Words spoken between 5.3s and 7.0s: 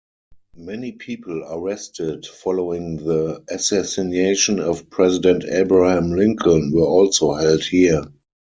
Abraham Lincoln were